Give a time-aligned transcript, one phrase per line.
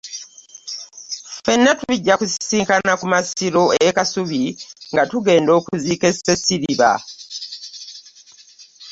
[1.33, 4.43] Ffenna tujja kusisinkana ku masiro e Kasubi
[4.91, 6.91] nga tugenda okuziika e Masiriba.